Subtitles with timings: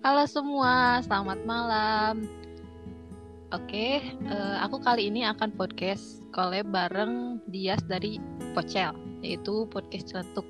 [0.00, 2.24] Halo semua, selamat malam.
[3.52, 8.16] Oke, eh, aku kali ini akan podcast collab bareng Dias dari
[8.56, 10.48] Pocel, yaitu podcast celetuk.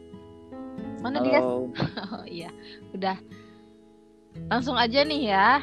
[1.02, 1.42] Mana Dias?
[1.42, 1.66] Halo.
[2.14, 2.54] Oh iya,
[2.94, 3.18] udah.
[4.54, 5.58] Langsung aja nih ya.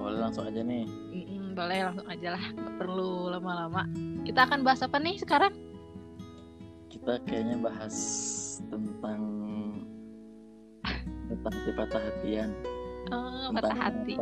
[0.00, 0.88] Boleh langsung aja nih.
[1.12, 3.84] Mm-mm, boleh langsung aja lah, nggak perlu lama-lama.
[4.24, 5.52] Kita akan bahas apa nih sekarang?
[6.88, 7.92] Kita kayaknya bahas
[8.72, 9.35] tentang
[11.46, 12.50] tentang si patah hatian.
[13.14, 14.18] Oh, patah hati.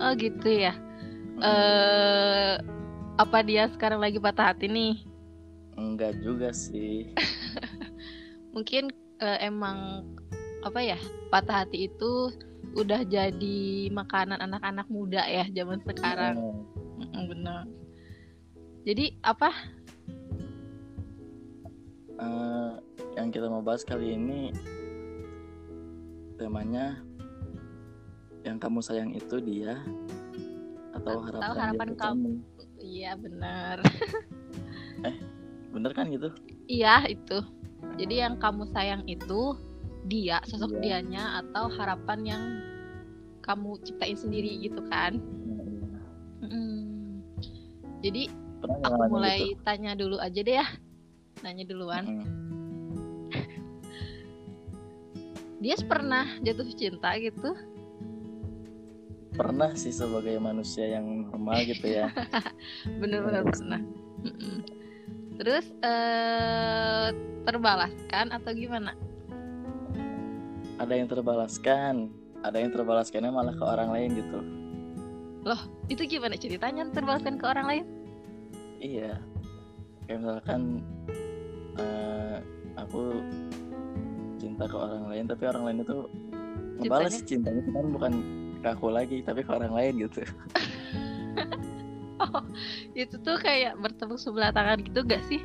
[0.00, 0.72] Oh gitu ya.
[1.36, 2.54] Eh,
[3.20, 5.04] apa dia sekarang lagi patah hati nih?
[5.76, 7.12] Enggak juga sih.
[8.56, 8.88] mungkin
[9.20, 10.08] eh, emang
[10.64, 10.96] apa ya
[11.28, 12.32] patah hati itu
[12.72, 16.64] udah jadi makanan anak-anak muda ya zaman sekarang
[16.98, 17.62] Hmm, bener
[18.82, 19.54] jadi apa
[22.18, 22.70] eh,
[23.14, 24.50] yang kita mau bahas kali ini
[26.38, 27.02] temanya
[28.40, 29.82] yang kamu sayang itu dia
[30.94, 32.30] atau Atau harapan, dia harapan ke kamu.
[32.80, 33.78] iya bener
[35.68, 36.30] Bener kan gitu?
[36.66, 37.38] iya itu
[37.98, 39.58] jadi yang kamu sayang itu
[40.06, 41.02] dia sosok Iya.
[41.02, 42.42] dianya atau harapan yang
[43.40, 45.18] kamu ciptain sendiri gitu kan
[46.38, 46.78] Hmm, Mm-mm.
[48.00, 49.62] jadi Pernah aku mulai gitu?
[49.62, 50.66] tanya dulu aja deh ya
[51.40, 52.37] nanya duluan Hmm.
[55.58, 57.54] Dia pernah jatuh cinta gitu?
[59.34, 62.10] Pernah sih sebagai manusia yang normal gitu ya.
[63.02, 63.82] bener-bener pernah.
[64.18, 64.66] Mm-mm.
[65.38, 67.14] terus eh
[67.46, 68.98] terbalaskan atau gimana?
[70.82, 72.10] Ada yang terbalaskan.
[72.42, 74.40] Ada yang terbalaskannya malah ke orang lain gitu.
[75.88, 77.84] Itu gimana ceritanya terbalaskan ke orang lain?
[78.78, 79.16] Iya.
[80.06, 80.62] Kayak misalkan
[81.80, 82.36] eh,
[82.76, 83.24] aku
[84.38, 85.96] cinta ke orang lain tapi orang lain itu
[86.78, 87.26] ngebalas Cintanya?
[87.26, 88.12] cintanya cuman bukan
[88.58, 90.22] ke aku lagi tapi ke orang lain gitu.
[92.98, 95.38] Itu tuh kayak bertepuk sebelah tangan gitu gak sih?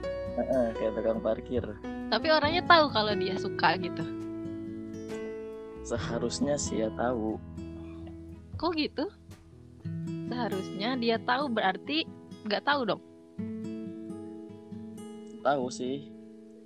[0.74, 1.64] Kayak tukang parkir.
[2.10, 4.02] Tapi orangnya tahu kalau dia suka gitu.
[5.86, 7.38] Seharusnya sih ya tahu.
[8.58, 9.06] Kok gitu?
[10.34, 12.10] Seharusnya dia tahu berarti
[12.50, 13.02] nggak tahu dong?
[15.46, 16.10] Tahu sih.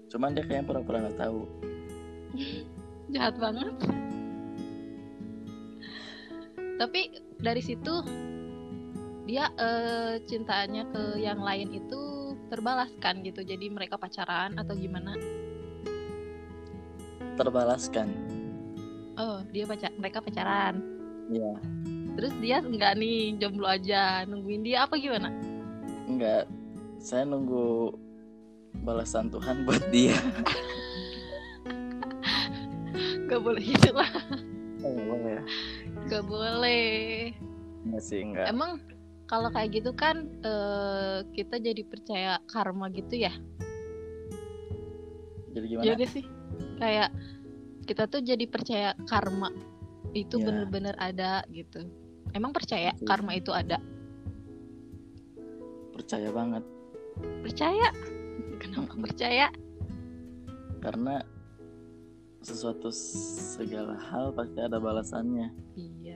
[0.07, 1.43] Cuman dia kayaknya pura-pura nggak tahu
[3.13, 3.73] jahat banget.
[6.77, 7.01] Tapi
[7.41, 7.93] dari situ
[9.27, 13.43] dia eh, cintanya ke yang lain itu terbalaskan gitu.
[13.43, 15.17] Jadi mereka pacaran atau gimana?
[17.35, 18.07] Terbalaskan.
[19.17, 20.79] Oh dia pacar mereka pacaran.
[21.33, 21.57] Ya
[22.17, 25.29] terus dia enggak nih jomblo aja nungguin dia apa gimana?
[26.09, 26.49] Enggak
[26.97, 27.93] saya nunggu
[28.81, 30.17] balasan Tuhan buat dia
[33.27, 34.11] nggak boleh gitu lah
[34.81, 35.43] oh, boleh ya
[36.07, 36.87] nggak boleh
[37.87, 38.79] enggak sih enggak emang
[39.27, 43.35] kalau kayak gitu kan eh, kita jadi percaya karma gitu ya
[45.51, 46.25] jadi gimana Iya gak sih?
[46.77, 47.09] Kayak
[47.89, 49.49] kita tuh jadi percaya karma
[50.13, 50.45] itu Ya.
[50.45, 51.81] bener-bener ada gitu.
[52.29, 53.07] Emang percaya Betul.
[53.09, 53.81] karma itu ada?
[55.97, 56.61] percaya banget
[57.41, 57.89] Percaya?
[58.61, 59.49] Kenapa percaya?
[60.77, 61.25] karena
[62.47, 62.87] sesuatu
[63.51, 66.15] segala hal pasti ada balasannya Iya.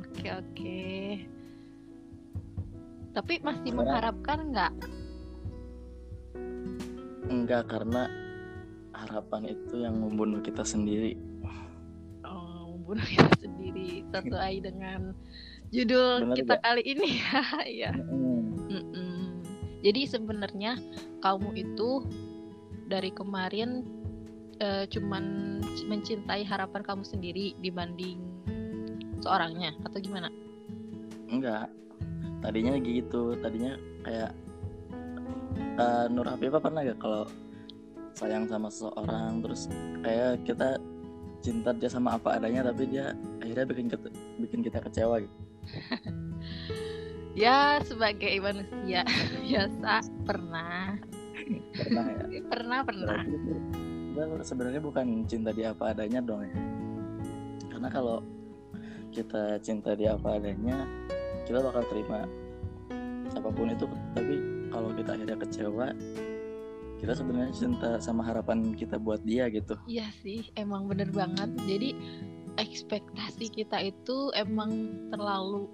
[0.00, 0.80] Oke oke.
[3.10, 4.72] Tapi masih Sekarang- mengharapkan nggak?
[7.30, 8.10] enggak karena
[8.90, 11.14] harapan itu yang membunuh kita sendiri
[12.26, 15.14] Oh, membunuh kita sendiri sesuai dengan
[15.70, 16.64] judul Bener kita nggak?
[16.64, 17.42] kali ini ya.
[17.76, 17.90] Iya.
[17.94, 18.42] Mm.
[18.66, 19.20] Mm-mm.
[19.80, 20.72] Jadi sebenarnya
[21.20, 21.90] kamu itu
[22.86, 23.86] dari kemarin
[24.60, 25.24] eh, cuman
[25.88, 28.20] mencintai harapan kamu sendiri dibanding
[29.20, 30.28] seorangnya atau gimana?
[31.30, 31.70] enggak.
[32.40, 33.36] Tadinya gitu.
[33.38, 34.32] Tadinya kayak
[35.78, 37.24] eh, Nur Hafifah pernah gak kalau
[38.16, 39.70] sayang sama seseorang terus
[40.04, 40.76] kayak kita
[41.40, 45.36] cinta dia sama apa adanya tapi dia akhirnya bikin kita, bikin kita kecewa gitu.
[47.38, 49.06] Ya sebagai manusia
[49.46, 50.98] biasa pernah.
[51.78, 52.42] Pernah ya?
[52.50, 53.22] Pernah pernah.
[54.20, 56.52] Kita sebenarnya bukan cinta dia apa adanya dong ya
[57.72, 58.20] karena kalau
[59.16, 60.84] kita cinta dia apa adanya
[61.48, 62.28] kita bakal terima
[63.32, 64.36] apa pun itu tapi
[64.68, 65.86] kalau kita akhirnya kecewa
[67.00, 71.48] kita sebenarnya cinta sama harapan kita buat dia gitu Iya sih emang bener banget.
[71.64, 71.96] Jadi
[72.60, 75.64] ekspektasi kita itu emang terlalu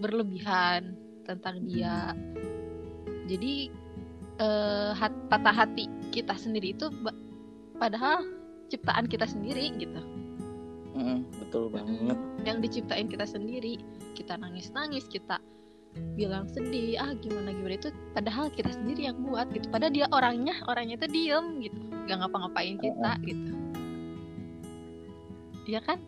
[0.00, 0.96] berlebihan
[1.28, 2.16] tentang dia.
[3.28, 3.68] Jadi
[4.40, 6.88] eh, hat- patah hati kita sendiri itu
[7.82, 8.22] padahal
[8.70, 9.98] ciptaan kita sendiri gitu.
[10.94, 12.14] Mm-mm, betul banget.
[12.46, 13.82] Yang diciptain kita sendiri
[14.14, 15.42] kita nangis nangis kita
[16.14, 17.74] bilang sedih ah gimana gimana?
[17.74, 19.66] Itu padahal kita sendiri yang buat gitu.
[19.66, 21.80] Padahal dia orangnya orangnya itu diem gitu.
[22.06, 23.52] Gak ngapa-ngapain kita gitu.
[25.66, 25.98] Iya kan?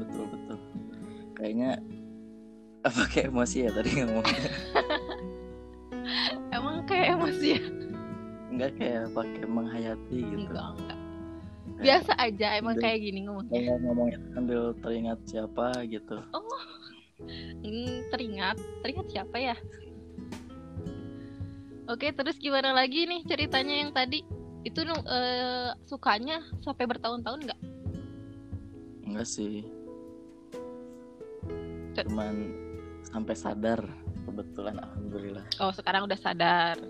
[0.00, 0.58] Betul betul.
[1.36, 1.70] Kayaknya
[2.88, 4.48] apa kayak emosi ya tadi ngomongnya?
[6.56, 7.83] Emang kayak emosi ya
[8.52, 10.48] enggak kayak pakai menghayati gitu.
[10.48, 10.98] Enggak enggak.
[11.74, 13.50] Biasa aja emang kayak gini ngomongnya.
[13.50, 16.16] kayak ngomongnya sambil teringat siapa gitu.
[17.64, 18.56] Hmm, teringat.
[18.84, 19.56] Teringat siapa ya?
[21.84, 24.24] Oke terus gimana lagi nih ceritanya yang tadi?
[24.64, 27.60] Itu eh, sukanya sampai bertahun-tahun nggak?
[29.04, 29.66] Enggak sih.
[31.94, 32.34] Cuman
[33.04, 33.84] sampai sadar
[34.24, 35.44] kebetulan alhamdulillah.
[35.60, 36.80] Oh sekarang udah sadar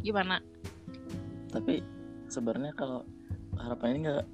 [0.00, 0.40] gimana?
[1.50, 1.80] Tapi
[2.30, 3.02] sebenarnya kalau
[3.56, 4.26] harapan ini nggak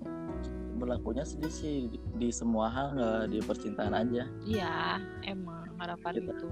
[0.82, 1.76] berlakunya sih sih.
[1.88, 4.24] Di, di semua hal nggak di percintaan aja.
[4.42, 6.48] Iya emang harapan Kita- itu.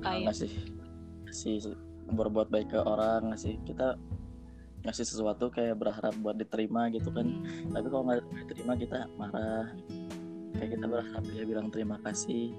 [0.00, 0.52] Kayak ngasih
[1.28, 1.54] ngasih
[2.14, 3.96] berbuat baik ke orang ngasih kita
[4.84, 7.24] ngasih sesuatu kayak berharap buat diterima gitu kan.
[7.24, 9.72] Hmm, tapi kalau nggak diterima kita marah.
[10.54, 12.54] Kayak kita berharap dia bilang terima kasih.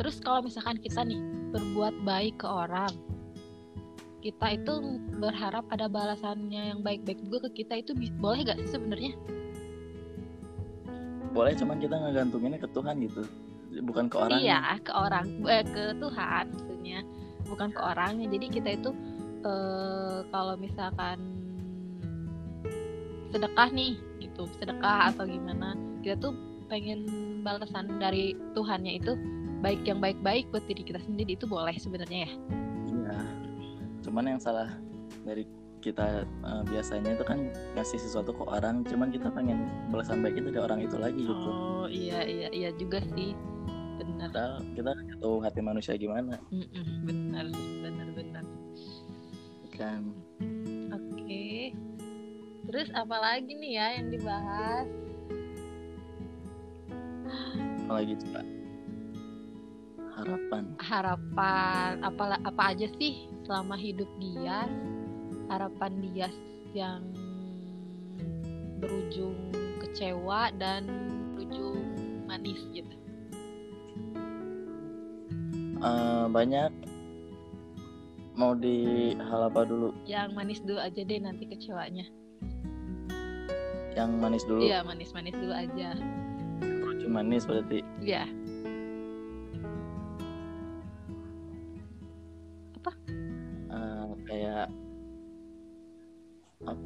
[0.00, 1.20] Terus kalau misalkan kita nih
[1.52, 2.92] berbuat baik ke orang
[4.26, 4.74] kita itu
[5.22, 9.14] berharap ada balasannya yang baik-baik juga ke kita itu boleh gak sih sebenarnya
[11.30, 13.22] boleh cuman kita ngegantunginnya ke Tuhan gitu
[13.84, 16.98] bukan ke orang Iya, ke orang, eh, ke Tuhan maksudnya,
[17.44, 18.26] bukan ke orangnya.
[18.30, 18.90] Jadi kita itu
[19.44, 21.18] eh, kalau misalkan
[23.34, 26.32] sedekah nih, gitu, sedekah atau gimana, kita tuh
[26.72, 27.04] pengen
[27.44, 29.12] balasan dari Tuhannya itu
[29.60, 32.32] baik yang baik-baik buat diri kita sendiri itu boleh sebenarnya ya.
[32.86, 33.45] Iya.
[34.16, 34.72] Cuman yang salah
[35.28, 35.44] dari
[35.84, 40.48] kita eh, biasanya itu kan ngasih sesuatu ke orang, cuman kita pengen balasan baik itu
[40.56, 41.36] dari orang itu lagi gitu.
[41.52, 43.36] Oh iya iya iya juga sih,
[44.00, 44.56] benar.
[44.72, 47.44] Kita nggak tahu hati manusia gimana Mm-mm, benar
[47.84, 48.44] benar benar.
[49.76, 50.08] kan.
[50.96, 51.76] Oke.
[52.72, 54.88] Terus apa lagi nih ya yang dibahas?
[57.84, 58.40] Apalagi coba
[60.16, 60.62] harapan.
[60.80, 64.66] harapan apa apa aja sih selama hidup dia
[65.46, 66.28] harapan dia
[66.74, 67.00] yang
[68.76, 69.38] berujung
[69.78, 70.84] kecewa dan
[71.32, 71.78] berujung
[72.26, 72.90] manis gitu
[75.76, 76.72] Eh, banyak
[78.34, 78.76] mau di
[79.14, 79.92] hal apa dulu?
[80.02, 82.04] yang manis dulu aja deh nanti kecewanya
[83.92, 84.60] Yang manis dulu.
[84.60, 85.94] iya manis manis dulu aja
[86.60, 87.80] Berujung manis berarti.
[87.98, 88.30] iya Eh,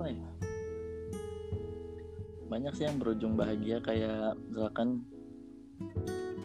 [0.00, 0.28] apa ya?
[2.48, 5.04] Banyak sih yang berujung bahagia kayak misalkan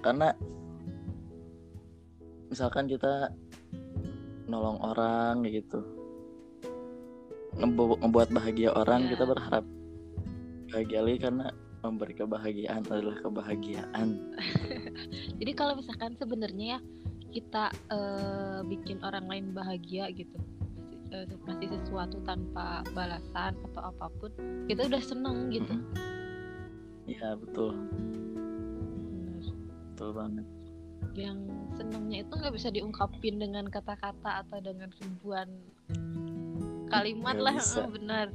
[0.04, 0.36] karena
[2.52, 3.32] misalkan kita
[4.52, 5.80] nolong orang kayak gitu
[7.56, 9.16] Ngebu- ngebuat bahagia orang Ya.
[9.16, 9.66] kita berharap
[10.70, 11.48] bahagia lagi karena
[11.80, 14.08] memberi kebahagiaan adalah kebahagiaan
[15.40, 16.80] jadi kalau misalkan sebenarnya ya
[17.32, 20.38] kita eh, bikin orang lain bahagia gitu
[21.16, 24.32] eh, masih sesuatu tanpa balasan atau apa pun
[24.68, 25.76] kita udah seneng gitu.
[27.08, 27.80] Iya betul.
[29.08, 29.46] Bener.
[29.96, 30.46] betul banget.
[31.16, 31.40] Yang
[31.80, 35.48] senengnya itu nggak bisa diungkapin dengan kata-kata atau dengan ribuan
[36.92, 37.88] kalimat Nggak lah bisa.
[37.96, 38.28] benar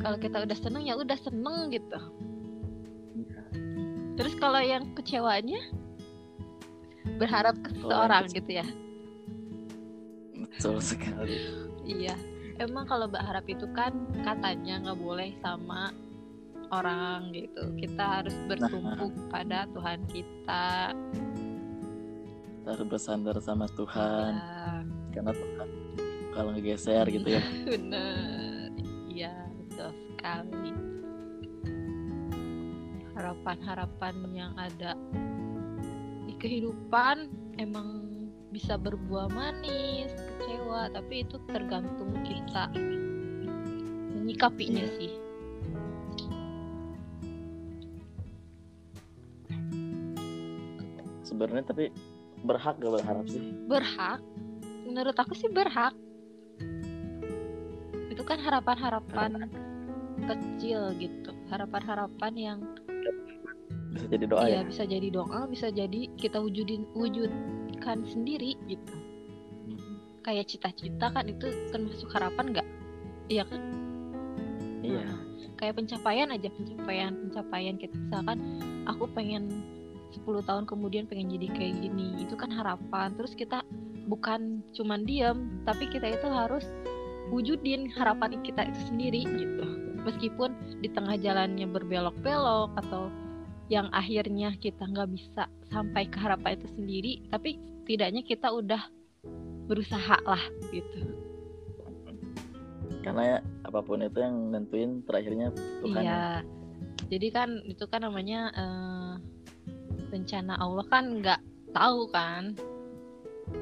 [0.00, 2.00] kalau kita udah seneng ya udah seneng gitu.
[3.20, 3.42] Iya.
[4.16, 5.60] terus kalau yang kecewanya
[7.20, 8.66] berharap ke seseorang gitu ya
[10.60, 11.40] betul sekali.
[11.88, 12.12] Iya.
[12.60, 15.88] Emang kalau berharap itu kan katanya nggak boleh sama
[16.68, 17.72] orang gitu.
[17.80, 20.92] Kita harus bertumpu pada Tuhan kita.
[22.60, 24.32] Kita harus bersandar sama Tuhan.
[24.36, 24.84] Ya,
[25.16, 25.68] karena Tuhan
[26.36, 27.42] kalau ngegeser gitu ya.
[27.72, 28.68] Bener.
[29.08, 29.32] Iya
[29.64, 30.72] betul sekali.
[33.16, 34.92] Harapan-harapan yang ada
[36.28, 38.09] di kehidupan emang
[38.50, 42.66] bisa berbuah manis kecewa tapi itu tergantung kita.
[44.18, 44.94] Menyikapinya Iya.
[44.98, 45.12] sih.
[51.22, 51.94] Sebenarnya tapi
[52.42, 53.42] berhak gak berharap sih?
[53.70, 54.20] Berhak?
[54.86, 55.94] Menurut aku sih berhak.
[58.10, 59.46] Itu kan harapan-harapan
[60.26, 61.30] kecil gitu.
[61.48, 62.58] Harapan-harapan yang
[63.90, 64.62] bisa jadi doa iya ya?
[64.62, 66.86] bisa jadi doa bisa jadi kita wujudin
[67.80, 68.92] wujudkan sendiri gitu.
[70.20, 72.68] Kayak cita-cita kan itu termasuk harapan nggak?
[73.32, 73.60] Iya kan?
[74.84, 75.08] Iya.
[75.56, 78.38] Kayak pencapaian aja pencapaian pencapaian kita misalkan
[78.84, 79.64] aku pengen
[80.12, 83.16] 10 tahun kemudian pengen jadi kayak gini itu kan harapan.
[83.16, 83.64] Terus kita
[84.12, 86.68] bukan cuman diam tapi kita itu harus
[87.32, 89.64] wujudin harapan kita itu sendiri gitu.
[90.04, 90.52] Meskipun
[90.84, 93.08] di tengah jalannya berbelok-belok atau
[93.70, 98.82] yang akhirnya kita nggak bisa sampai ke harapan itu sendiri tapi tidaknya kita udah
[99.70, 100.42] berusaha lah
[100.74, 101.14] gitu.
[103.00, 106.04] Karena ya, apa pun itu yang nentuin terakhirnya Tuhan ya.
[106.04, 106.24] iya
[107.06, 109.12] jadi kan itu kan namanya eh,
[110.10, 112.58] rencana Allah kan nggak tahu kan?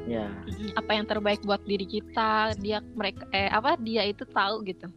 [0.08, 0.32] Ya
[0.76, 4.88] apa yang terbaik buat diri kita dia mereka eh apa dia itu tahu gitu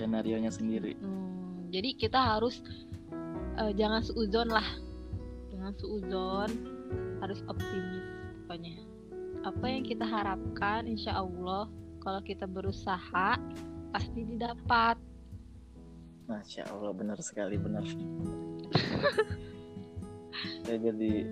[0.00, 0.96] skenario nya sendiri.
[0.96, 2.64] Hmm, jadi kita harus
[3.60, 4.64] eh, jangan suuzon lah.
[5.52, 6.50] Jangan suuzon
[7.20, 8.08] harus optimis
[8.48, 8.80] pokoknya.
[9.44, 11.68] Apa yang kita harapkan insya Allah
[12.00, 13.36] kalau kita berusaha
[13.92, 14.96] pasti didapat.
[16.24, 17.82] Masya Allah benar sekali benar
[20.64, 21.28] saya jadi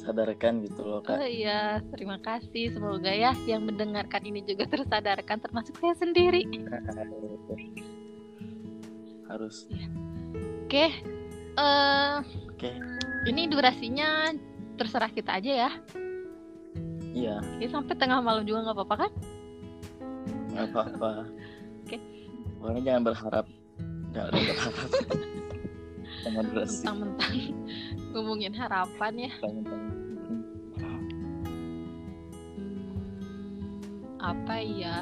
[0.00, 1.80] sadarkan gitu loh oh kak iya.
[1.92, 2.72] Terima kasih.
[2.72, 6.48] Semoga ya yang mendengarkan ini juga tersadarkan termasuk saya sendiri.
[9.28, 9.68] Harus.
[10.64, 10.88] Oke.
[11.54, 12.16] Eh
[12.50, 12.70] oke.
[13.24, 14.32] ini durasinya
[14.80, 15.70] terserah kita aja ya.
[17.14, 17.36] Iya.
[17.40, 19.12] Oke, sampai tengah malam juga nggak apa-apa kan?
[20.50, 21.10] Nggak apa-apa.
[21.84, 21.96] Oke.
[22.58, 23.46] pokoknya jangan berharap.
[24.14, 25.18] Jangan berharap
[26.32, 27.34] mentang-mentang
[28.16, 29.82] ngomongin harapan ya mentang-mentang.
[30.14, 30.40] Mm.
[32.54, 32.80] Hmm,
[34.22, 34.96] apa ya?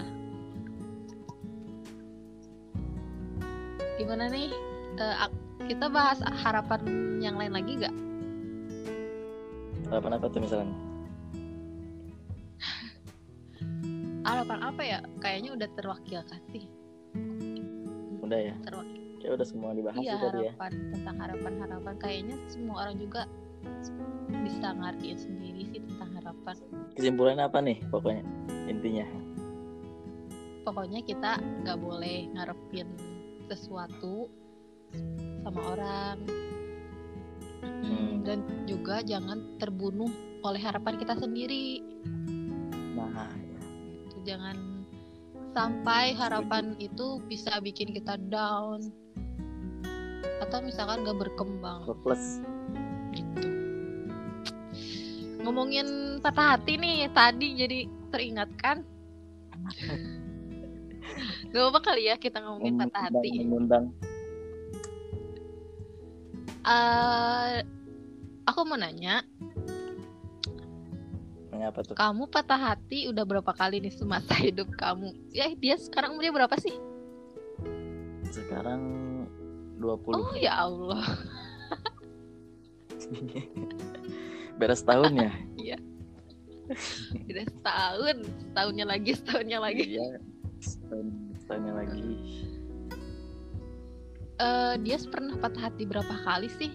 [3.95, 4.50] Gimana nih?
[4.99, 6.81] Ak- kita bahas harapan
[7.23, 7.95] yang lain lagi gak?
[9.93, 10.73] harapan apa tuh misalnya
[14.26, 14.99] Harapan apa ya?
[15.21, 16.64] Kayaknya udah terwakilkan sih.
[18.23, 19.01] udah ya Terwakil.
[19.23, 21.95] Kayak udah semua dibahas Iya tadi ya harapan tentang harapan-harapan.
[22.02, 23.23] Kayaknya semua orang juga
[24.43, 26.57] bisa ngertiin sendiri sih tentang harapan.
[26.99, 28.25] kesimpulannya apa nih pokoknya
[28.67, 29.07] intinya
[30.62, 32.87] Pokoknya kita nggak boleh ngarepin
[33.50, 34.31] sesuatu
[35.43, 36.19] sama orang.
[37.62, 38.14] Hmm, Hmm.
[38.26, 40.11] dan juga jangan terbunuh
[40.43, 41.83] oleh harapan kita sendiri.
[42.95, 43.59] nah ya.
[44.07, 44.87] Itu jangan
[45.52, 48.91] sampai harapan itu bisa bikin kita down
[50.52, 52.44] atau misalkan gak berkembang plus
[53.16, 53.49] gitu.
[55.40, 58.85] Ngomongin patah hati nih tadi jadi teringatkan.
[61.56, 63.49] Gak apa kali ya kita ngomongin patah hati.
[63.49, 63.97] mengundang
[66.68, 67.64] Eh,
[68.44, 69.25] aku mau nanya,
[71.64, 75.16] apa tuh kamu patah hati udah berapa kali nih semasa hidup kamu?
[75.32, 76.76] Ya dia sekarang umurnya berapa sih?
[78.32, 78.80] sekarang
[79.83, 81.03] 20 Oh ya Allah.
[84.62, 85.33] beres tahun ya
[87.29, 89.85] Udah setahun, setahunnya lagi, setahunnya lagi.
[89.99, 90.23] iya
[90.62, 91.07] setahun
[91.43, 92.01] setahunnya lagi
[94.43, 96.73] Eh, dia pernah patah hati berapa kali sih?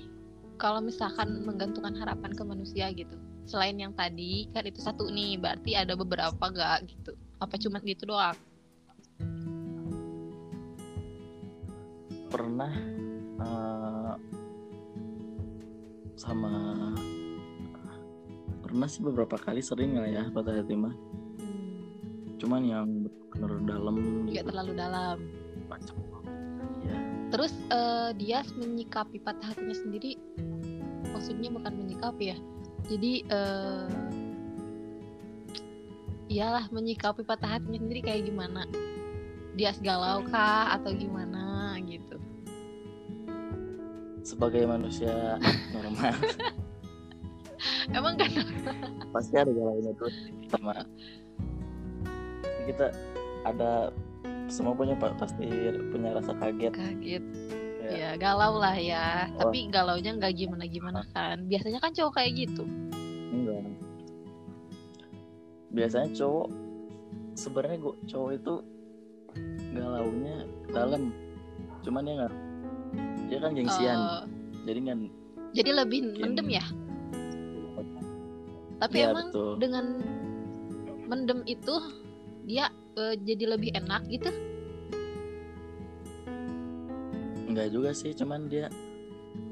[0.55, 3.19] Kalau misalkan menggantungkan harapan ke manusia gitu.
[3.43, 7.11] Selain yang tadi, kan itu satu nih, berarti ada beberapa gak gitu?
[7.43, 8.37] Apa cuma gitu doang?
[12.27, 12.75] pernah
[13.47, 14.13] eh,
[16.17, 16.51] sama
[18.59, 20.91] pernah sih beberapa kali sering lah ya patah hati mah
[21.37, 22.87] Hmm, cuman yang
[23.31, 23.95] benar dalam
[24.27, 24.49] nggak gitu.
[24.49, 25.17] terlalu dalam.
[26.83, 26.97] ya
[27.29, 30.17] Terus eh, dia menyikapi patah hatinya sendiri,
[31.13, 32.37] maksudnya bukan menyikapi ya.
[32.87, 33.87] Jadi eh,
[36.27, 38.67] iyalah menyikapi patah hatinya sendiri kayak gimana?
[39.55, 42.17] Dia galau kah atau gimana gitu?
[44.27, 45.39] Sebagai manusia
[45.71, 46.11] normal
[47.95, 48.27] Emang kan
[49.15, 50.11] pasti ada galaunya tuh
[50.51, 50.75] sama
[52.67, 52.91] kita
[53.47, 53.95] ada
[54.51, 55.47] semua punya pa- pasti
[55.87, 57.23] punya rasa kaget kaget?
[57.87, 57.91] Ya.
[57.95, 59.31] Ya galau lah ya.
[59.39, 59.47] Oh.
[59.47, 61.47] Tapi galaunya nggak gimana-gimana kan?
[61.47, 62.67] Biasanya kan cowok kayak gitu.
[63.31, 63.63] enggak
[65.71, 66.47] biasanya cowok
[67.37, 68.53] sebenarnya gua cowok itu
[69.71, 70.35] galaunya
[70.73, 71.13] dalam
[71.85, 72.33] cuman dia nggak
[73.27, 74.21] dia kan gengsian Eh,
[74.65, 74.99] jadi kan
[75.51, 76.65] jadi lebih Mungkin- mendem ya.
[78.77, 79.51] Tapi Iya, emang betul.
[79.57, 79.85] dengan
[81.05, 81.75] mendem itu
[82.43, 84.29] dia eh, jadi lebih enak gitu.
[87.47, 88.69] enggak juga sih cuman dia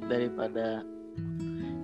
[0.05, 0.86] daripada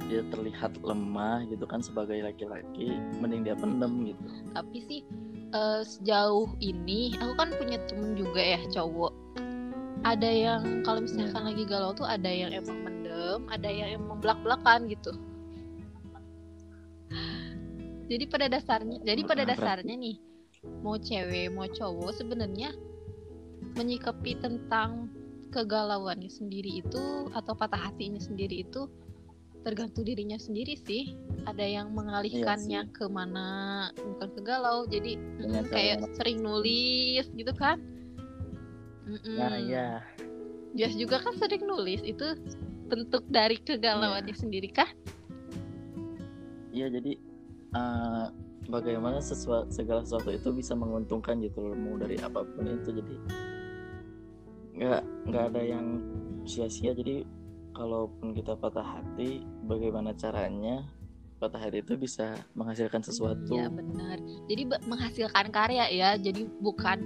[0.05, 5.01] dia terlihat lemah gitu kan sebagai laki-laki mending dia pendem gitu Tapi sih
[5.50, 9.13] eh, sejauh ini aku kan punya temen juga ya cowok
[10.01, 14.39] ada yang kalau misalkan lagi galau tuh ada yang emang mendem ada yang emang belak
[14.41, 15.13] belakan gitu.
[18.12, 20.17] Jadi pada dasarnya jadi pada dasarnya nih
[20.81, 22.74] mau cewek mau cowok sebenarnya
[23.77, 25.08] menyikapi tentang
[25.53, 28.89] kegalauannya sendiri itu atau patah hatinya sendiri itu
[29.62, 31.13] tergantung dirinya sendiri sih.
[31.46, 34.89] Ada yang mengalihkannya ke mana bukan ke galau.
[34.89, 38.00] Jadi cara kayak sering nulis gitu kan
[39.01, 39.34] Mm-mm.
[39.34, 40.05] nah ya
[40.72, 42.24] Jas juga kan sering nulis itu
[42.88, 44.88] bentuk dari kegalauannya sendiri kah?
[46.72, 47.20] Iya jadi
[47.75, 48.25] eh,
[48.72, 52.89] bagaimana sesuatu segala sesuatu itu bisa menguntungkan gitu loh mau dari apa pun itu.
[53.03, 53.15] Jadi
[54.79, 56.00] nggak nggak ada yang
[56.48, 56.96] sia-sia.
[56.96, 57.27] Jadi
[57.75, 60.88] kalaupun kita patah hati bagaimana caranya
[61.41, 63.50] patah hati itu bisa menghasilkan sesuatu.
[63.50, 64.21] Iya benar.
[64.45, 66.10] Jadi menghasilkan karya ya.
[66.13, 67.01] Jadi bukan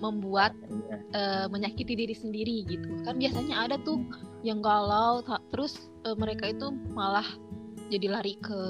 [0.00, 0.96] membuat Iya.
[1.12, 2.88] eh, menyakiti diri sendiri gitu.
[3.04, 4.00] Kan biasanya ada tuh
[4.40, 5.20] yang galau
[5.52, 7.28] terus eh, mereka itu malah
[7.92, 8.60] jadi lari ke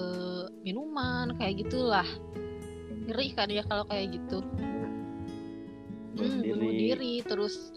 [0.66, 2.06] minuman kayak gitulah.
[3.06, 4.42] Ngeri kan ya kalau kayak gitu.
[6.18, 7.70] Bunuh Hmm, bunuh diri terus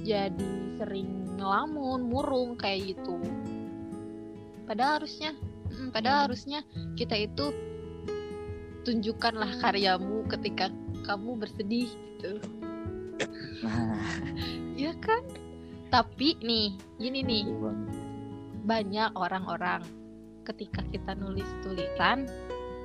[0.00, 0.50] jadi
[0.80, 3.20] sering ngelamun murung kayak gitu.
[4.64, 5.36] Padahal harusnya
[5.72, 6.60] mm, padahal harusnya
[6.94, 7.50] kita itu
[8.84, 10.68] tunjukkanlah karyamu ketika
[11.08, 12.38] kamu bersedih gitu.
[13.62, 13.98] Nah.
[14.74, 15.22] Ya kan?
[15.92, 17.44] Tapi nih gini nih.
[18.62, 19.82] Banyak orang-orang
[20.46, 22.26] ketika kita nulis tulisan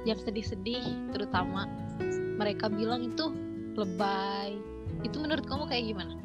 [0.05, 1.65] yang sedih-sedih terutama
[2.37, 3.33] mereka bilang itu
[3.73, 4.57] lebay.
[5.01, 6.15] Itu menurut kamu kayak gimana?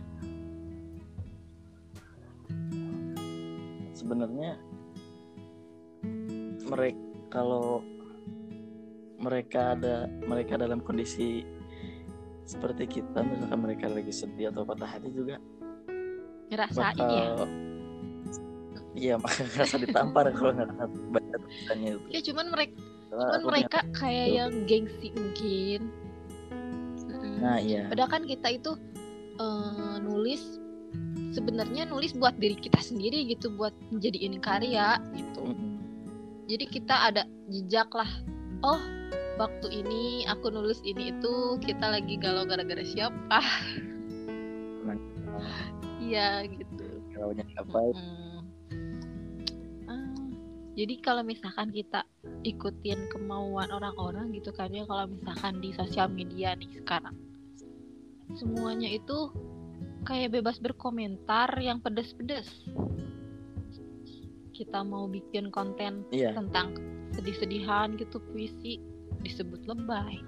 [3.97, 4.61] Sebenarnya
[6.73, 7.85] mereka kalau
[9.21, 11.45] mereka ada mereka dalam kondisi
[12.49, 15.37] seperti kita misalkan mereka lagi sedih atau patah hati juga
[16.53, 17.29] ngerasain bakal ya?
[18.93, 20.69] Iya maka ngerasa ditampar kalau nggak
[21.17, 22.07] baca tulisannya itu.
[22.13, 22.75] Ya cuman mereka
[23.13, 24.37] cuman mereka kayak Tuh.
[24.37, 25.81] yang gengsi mungkin.
[27.41, 27.89] Nah iya.
[27.89, 28.77] Padahal kan kita itu
[29.41, 30.61] eh, nulis
[31.33, 35.49] sebenarnya nulis buat diri kita sendiri gitu buat menjadiin karya gitu.
[35.49, 35.72] Mm-mm.
[36.47, 38.09] Jadi kita ada jejak lah.
[38.63, 38.81] Oh
[39.41, 43.41] waktu ini aku nulis ini itu kita lagi galau gara-gara siapa?
[46.03, 46.85] Iya gitu.
[47.15, 48.41] Kalau apa Mm.
[49.89, 50.13] Ah,
[50.75, 52.05] jadi kalau misalkan kita
[52.43, 57.15] ikutin kemauan orang-orang gitu kan ya kalau misalkan di sosial media nih sekarang
[58.35, 59.31] semuanya itu
[60.03, 62.49] kayak bebas berkomentar yang pedes-pedes
[64.53, 66.37] kita mau bikin konten iya.
[66.37, 66.77] tentang
[67.17, 68.79] sedih-sedihan gitu puisi
[69.25, 70.21] disebut lebay.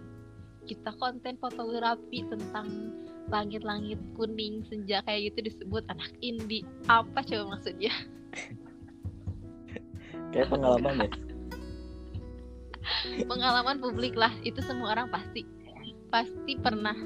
[0.64, 2.96] Kita konten fotografi tentang
[3.28, 6.64] langit-langit kuning senja kayak gitu disebut anak indie.
[6.88, 7.92] Apa coba maksudnya?
[10.34, 11.10] Kayak pengalaman ya?
[13.30, 15.46] Pengalaman publik lah itu semua orang pasti
[16.10, 16.96] pasti pernah.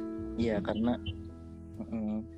[0.41, 0.97] Iya karena
[1.83, 2.38] mm,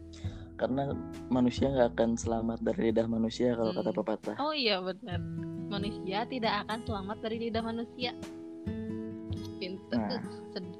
[0.60, 0.92] karena
[1.32, 3.98] manusia nggak akan selamat dari lidah manusia kalau kata Hmm.
[4.04, 4.36] pepatah.
[4.36, 5.16] Oh iya benar.
[5.72, 8.12] Manusia tidak akan selamat dari lidah manusia.
[9.56, 10.20] Pintu Nah.
[10.52, 10.76] sedih.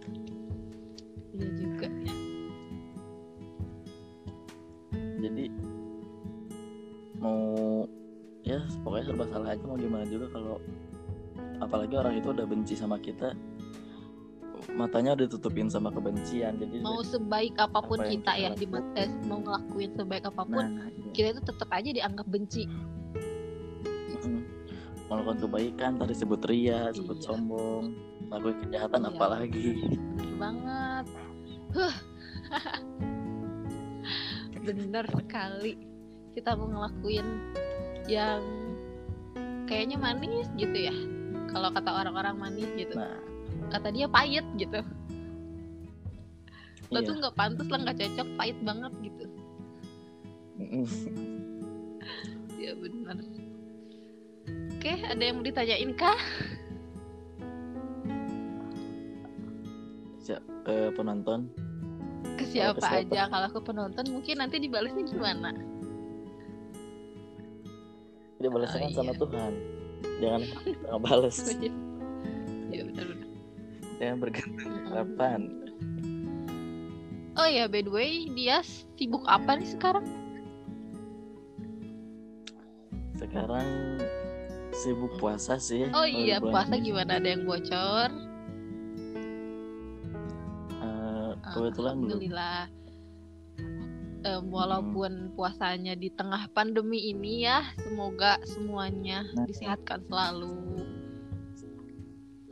[1.33, 2.15] Iya juga ya.
[5.21, 5.45] Jadi
[7.17, 7.41] mau
[8.45, 10.57] ya pokoknya serba salah aja mau gimana juga kalau
[11.61, 13.33] apalagi orang itu udah benci sama kita
[14.77, 18.51] matanya udah ditutupin sama kebencian jadi mau sebaik apa pun Apa yang kita kita ya
[18.57, 21.11] di mata mau ngelakuin sebaik apa pun nah iya.
[21.13, 22.65] kita itu tetap aja dianggap benci.
[24.11, 24.43] Mm-mm.
[25.11, 27.25] melakukan kebaikan tadi sebut ria sebut Iya.
[27.27, 27.85] sombong
[28.31, 29.11] melakukan kejahatan Iya.
[29.11, 29.67] apalagi.
[29.91, 31.05] Bener banget.
[31.75, 31.95] Huh.
[34.67, 35.75] Bener sekali.
[36.31, 37.27] Kita mau ngelakuin
[38.07, 38.39] yang
[39.67, 40.95] kayaknya manis gitu ya
[41.51, 42.95] kalau kata orang-orang manis gitu.
[42.95, 43.19] Nah
[43.71, 44.81] kata dia pahit gitu.
[46.91, 47.07] Lo iya.
[47.07, 49.25] tuh nggak pantas lah nggak cocok pahit banget gitu.
[52.61, 53.17] Ya bener
[54.81, 56.21] oke ada yang mau ditanyain kah
[60.21, 61.49] Si- ke penonton?
[62.37, 63.05] Ke siapa, siapa?
[63.09, 63.29] aja?
[63.29, 65.53] Kalau ke penonton mungkin nanti dibalasnya gimana?
[68.41, 69.21] Dia balasnya Oh, kan sama iya.
[69.21, 69.53] Tuhan.
[70.21, 70.41] Jangan
[70.85, 71.90] nggak bener
[74.01, 75.41] jangan bergantung harapan
[77.39, 78.61] Oh ya, by the way, dia
[78.99, 80.05] sibuk apa nih sekarang?
[83.15, 83.69] sekarang
[84.75, 86.91] sibuk puasa sih Oh iya, puasa ini.
[86.91, 87.17] gimana?
[87.17, 88.09] Ada yang bocor?
[90.75, 92.09] Eh, Kebetulan belum.
[92.11, 92.61] alhamdulillah
[94.21, 99.49] Em, walaupun puasanya di tengah pandemi ini ya semoga semuanya Nah.
[99.49, 100.85] disehatkan selalu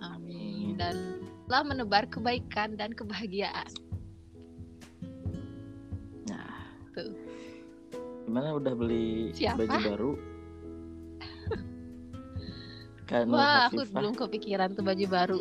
[0.00, 1.17] amin dan
[1.48, 3.68] telah menebar kebaikan dan kebahagiaan
[6.24, 6.52] Nah,
[6.92, 7.08] Tuh.
[8.22, 9.64] gimana udah beli Siapa?
[9.64, 10.12] baju baru?
[13.08, 15.40] Kan wah aku belum kepikiran tuh baju baru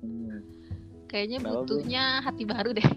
[0.00, 0.40] Hmm,
[1.04, 1.60] kayaknya Kenapa, Bu?
[1.68, 2.88] butuhnya hati baru deh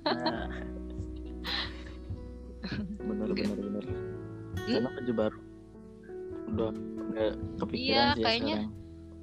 [0.00, 0.48] Nah.
[3.04, 3.84] bener bener bener.
[3.84, 4.64] Hmm?
[4.66, 5.38] Karena baju baru
[6.62, 8.72] udah kepikiran Iya, sih ya kayaknya sekarang.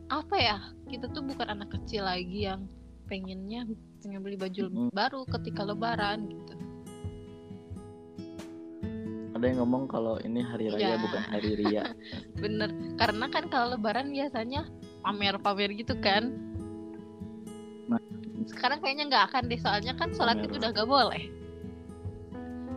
[0.10, 2.62] apa ya kita tuh bukan anak kecil lagi yang
[3.06, 3.62] pengennya
[4.00, 4.90] pengen beli baju Mm.
[4.92, 6.54] baru ketika lebaran gitu
[9.32, 10.98] Ada yang ngomong kalau ini hari raya Iya.
[10.98, 11.84] bukan hari ria.
[12.36, 14.66] bener karena kan kalau lebaran biasanya
[15.00, 16.34] pamer-pamer gitu kan
[17.86, 18.02] Nah.
[18.46, 20.46] sekarang kayaknya nggak akan deh soalnya kan sholat Pamer.
[20.48, 21.24] itu udah gak boleh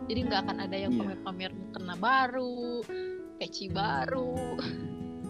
[0.03, 0.99] jadi nggak akan ada yang Iya.
[1.01, 2.85] pamer-pamer mukena baru
[3.41, 4.37] peci baru.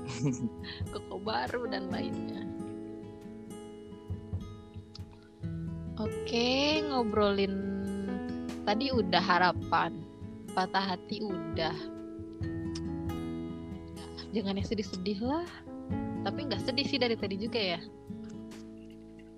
[0.92, 2.44] Koko baru dan lainnya.
[5.96, 7.56] Oke ngobrolin
[8.68, 9.96] tadi udah harapan.
[10.52, 11.72] Patah hati udah.
[14.36, 15.48] Jangan yang sedih-sedih lah.
[16.28, 17.80] Tapi nggak sedih sih dari tadi juga ya.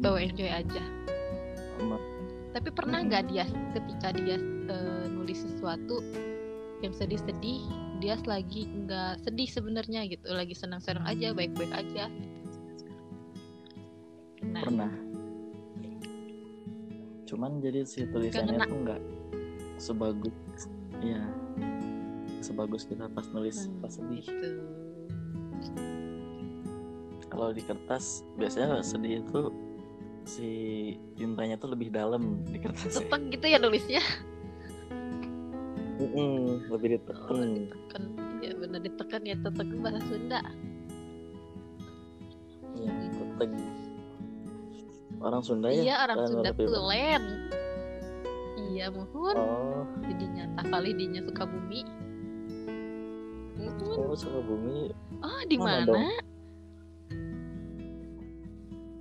[0.01, 0.81] Bawa enjoy aja.
[2.57, 3.45] Tapi pernah nggak dia
[3.77, 6.01] ketika dia eh, nulis sesuatu
[6.81, 12.11] yang sedih-sedih dia lagi nggak sedih sebenarnya gitu lagi senang-senang aja baik-baik aja
[14.43, 14.91] nah pernah.
[17.23, 19.01] Cuman jadi si tulisannya tuh nggak
[19.81, 20.35] sebagus,
[21.01, 21.23] ya
[22.43, 24.21] sebagus kita pas nulis Hmm, pas sedih.
[24.21, 24.47] gitu.
[27.31, 29.41] Kalau di kertas biasanya sedih itu
[30.27, 30.49] si
[31.17, 32.99] tintanya tuh lebih dalam di kertas.
[32.99, 34.03] Tetep gitu ya nulisnya
[36.13, 37.37] Mm-mm, lebih oh, ditekan.
[37.57, 38.03] ditekan
[38.43, 40.41] ya benar ditekan ya tetek bahasa Sunda
[42.73, 43.51] Iya, teteg.
[45.21, 45.81] Orang Sunda ya?
[45.81, 47.23] iya orang Sunda tulen
[48.73, 50.45] iya mohon Oh, didinya
[50.97, 51.81] dinya suka bumi
[53.57, 54.91] mohon oh Sukabumi.
[55.21, 56.09] oh di Mana mana?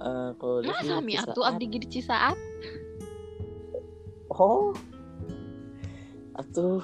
[0.03, 2.35] Eh, kalau di Nah, sami atuh abdi di Cisaat.
[4.35, 4.75] Oh.
[6.35, 6.83] Atuh.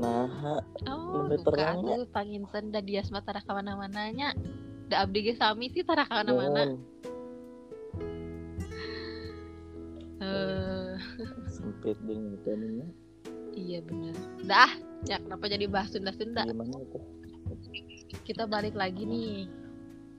[0.00, 2.00] Nah, Oh, bukan terang, ya.
[2.00, 4.32] tuh panginten da dias mah tara ka mana-mananya.
[4.88, 6.72] Da abdi ge sami sih tara ka mana-mana.
[6.72, 6.80] mohon.
[10.20, 10.92] Eh,
[11.48, 12.36] sempit dengan
[13.56, 14.16] iya bener.
[14.44, 14.72] Dah,
[15.08, 16.44] ya kenapa jadi bahas Sunda-Sunda?
[16.44, 17.04] Gimana tuh?
[18.24, 19.48] Kita balik lagi nih.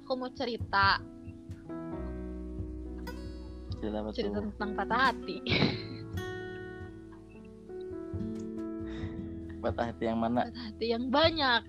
[0.06, 1.00] Aku mau cerita,
[3.82, 5.38] Cerita cerita tentang patah hati.
[9.62, 10.50] Patah hati yang mana?
[10.50, 11.62] Patah hati yang banyak.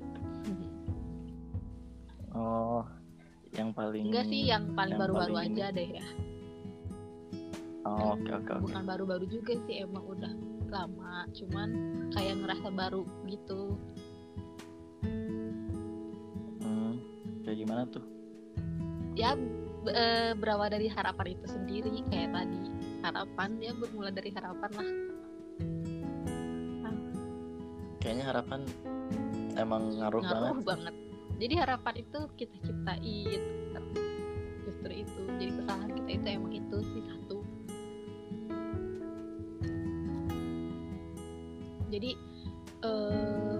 [2.32, 2.82] Oh,
[3.52, 6.06] yang paling Enggak sih yang paling baru-baru paling aja deh ya.
[7.84, 8.52] Oh, oke oke.
[8.72, 10.32] Bukan baru-baru juga sih, emang udah
[10.72, 11.28] lama.
[11.36, 11.68] Cuman
[12.16, 13.76] kayak ngerasa baru gitu.
[16.64, 16.96] Hmm,
[17.44, 18.12] kayak gimana tuh?
[19.12, 19.36] ya
[19.92, 22.60] eh, berawal dari harapan itu sendiri kayak tadi
[23.04, 24.88] harapan ya bermula dari harapan lah
[28.02, 28.60] Kayaknya harapan
[29.54, 30.66] emang ngaruh, ngaruh banget.
[30.66, 30.94] banget.
[31.38, 33.42] Jadi harapan itu kita ciptain
[34.66, 35.22] justru itu.
[35.38, 37.38] Jadi kesalahan kita itu emang itu sih satu.
[41.94, 42.10] Jadi
[42.82, 43.58] eh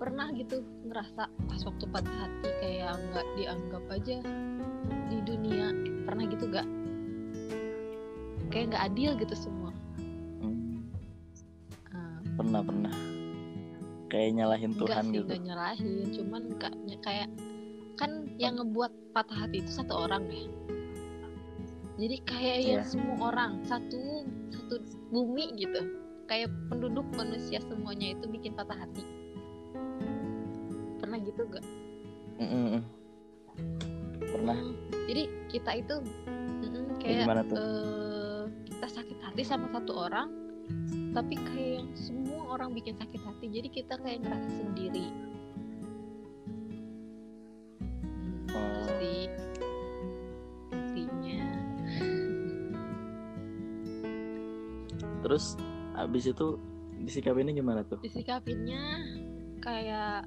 [0.00, 4.16] pernah gitu ngerasa pas waktu patah hati kayak nggak dianggap aja
[5.12, 5.68] di dunia.
[6.08, 6.64] Pernah gitu gak
[8.50, 9.69] kayak nggak adil gitu semua
[12.34, 12.94] pernah pernah.
[14.06, 15.24] Kayak nyalahin enggak Tuhan sih gitu.
[15.24, 16.42] nggak nyalahin cuman
[16.98, 17.28] kayak
[17.94, 20.46] kan yang ngebuat patah hati itu satu orang deh
[21.94, 22.88] jadi kayak yang Iya.
[22.88, 25.84] semua orang satu satu bumi gitu
[26.26, 29.04] kayak penduduk manusia semuanya itu bikin patah hati
[30.98, 31.62] pernah gitu gak
[32.40, 32.80] Mm-mm.
[34.18, 34.56] Pernah.
[34.56, 34.74] Hmm,
[35.06, 35.94] jadi kita itu
[36.98, 37.56] Kayak tuh?
[37.56, 40.28] eh, kita sakit hati sama satu orang
[41.10, 45.28] tapi kayak yang semua orang bikin sakit hati jadi kita kayak ngerasa sendiri hmm,
[48.50, 48.82] Oh.
[48.82, 49.22] itu sih
[50.74, 51.42] intinya
[55.20, 55.54] Terus
[55.94, 56.58] abis itu
[57.00, 58.02] disikapinnya gimana tuh?
[58.02, 58.82] disikapinnya
[59.62, 60.26] kayak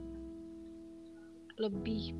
[1.60, 2.18] lebih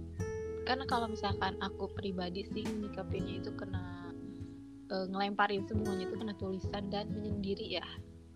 [0.64, 4.14] karena kalau misalkan aku pribadi sih nyikapinnya itu kena
[4.94, 7.86] uh, ngelemparin semuanya itu kena tulisan dan menyendiri ya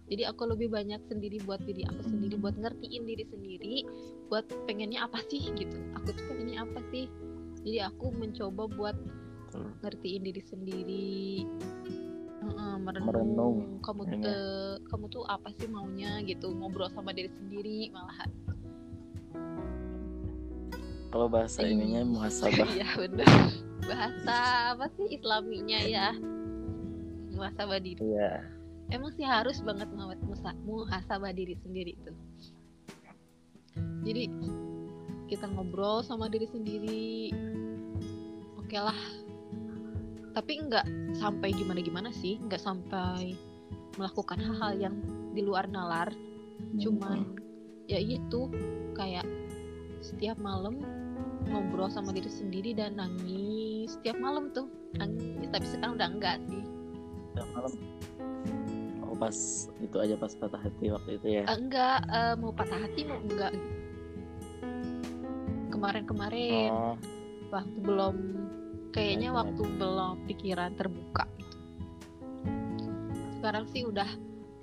[0.07, 3.75] jadi aku lebih banyak sendiri buat diri aku sendiri buat ngertiin diri sendiri
[4.31, 5.75] buat pengennya apa sih gitu.
[5.99, 7.11] Aku tuh pengennya apa sih?
[7.63, 8.97] Jadi aku mencoba buat
[9.83, 11.19] ngertiin diri sendiri.
[12.47, 13.57] Uh, merenung, merenung.
[13.83, 14.31] kamu tuh ya.
[14.31, 16.55] uh, kamu tuh apa sih maunya gitu.
[16.55, 18.31] Ngobrol sama diri sendiri malahan.
[21.11, 22.67] Kalau bahasa ininya muhasabah.
[22.79, 23.51] Iya benar
[23.87, 24.37] bahasa
[24.75, 26.11] apa sih islaminya ya?
[27.35, 28.03] Muhasabah diri.
[28.03, 28.56] Iya
[28.93, 30.19] emang sih harus banget ngawet
[30.63, 32.13] muhasabah diri sendiri itu
[34.07, 34.31] jadi
[35.27, 37.35] kita ngobrol sama diri sendiri.
[38.55, 38.99] Oke okay lah.
[40.31, 40.85] Tapi nggak
[41.19, 42.39] sampai gimana gimana sih.
[42.39, 43.35] Nggak sampai
[43.99, 44.95] melakukan hal-hal yang
[45.35, 46.07] di luar nalar.
[46.79, 47.35] Cuman
[47.91, 48.47] ya itu
[48.95, 49.27] kayak
[49.99, 50.79] setiap malam
[51.51, 53.99] ngobrol sama diri sendiri dan nangis.
[53.99, 54.71] Setiap malam tuh.
[54.95, 56.63] Nangis tapi sekarang udah enggak sih.
[57.35, 57.73] Setiap malam
[59.17, 59.35] pas
[59.81, 61.43] itu aja pas patah hati waktu itu ya?
[61.49, 63.53] Enggak uh, mau patah hati mau enggak?
[65.73, 66.95] Kemarin-kemarin oh.
[67.53, 68.15] waktu belum
[68.95, 71.25] kayaknya iya, waktu belum pikiran terbuka.
[73.37, 74.09] Sekarang sih udah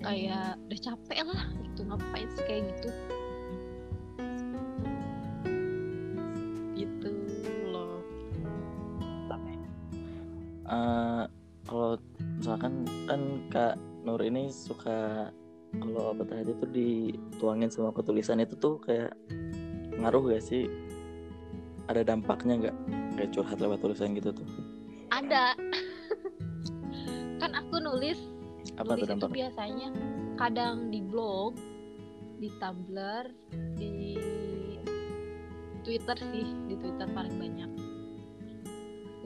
[0.03, 2.89] kayak udah capek lah gitu ngapain sih kayak gitu
[14.25, 15.29] ini suka
[15.75, 19.13] kalau apa tadi tuh dituangin sama ketulisan itu tuh kayak
[19.99, 20.67] ngaruh gak sih?
[21.85, 22.75] Ada dampaknya nggak
[23.19, 24.47] kayak curhat lewat tulisan gitu tuh.
[25.13, 25.53] Ada.
[27.41, 28.17] Kan aku nulis.
[28.81, 29.93] Apa nulis itu biasanya
[30.35, 31.55] kadang di blog
[32.41, 33.31] di tumblr
[33.79, 34.19] di
[35.85, 37.71] twitter sih di twitter paling banyak.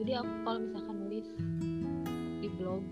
[0.00, 1.28] Jadi aku kalau misalkan nulis
[2.40, 2.84] di blog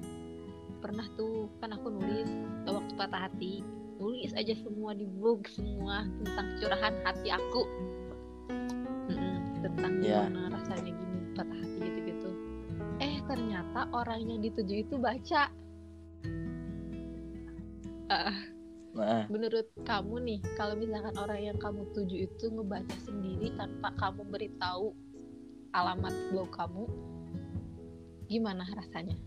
[0.78, 2.30] pernah tuh kan aku nulis
[2.66, 3.66] waktu patah hati
[3.98, 7.62] nulis aja semua di blog semua tentang curahan hati aku
[9.10, 10.26] hmm, tentang yeah.
[10.26, 12.30] gimana rasanya gini patah hati gitu gitu
[13.02, 15.50] eh ternyata orang yang dituju itu baca
[18.14, 18.34] uh,
[18.94, 19.26] nah.
[19.26, 24.94] menurut kamu nih kalau misalkan orang yang kamu tuju itu ngebaca sendiri tanpa kamu beritahu
[25.74, 26.86] alamat blog kamu
[28.30, 29.18] gimana rasanya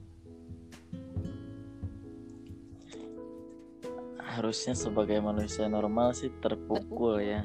[4.32, 7.15] harusnya sebagai manusia normal sih terpukul, terpukul.
[7.20, 7.41] ya.